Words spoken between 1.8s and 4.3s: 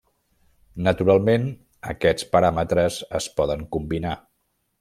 aquests paràmetres es poden combinar.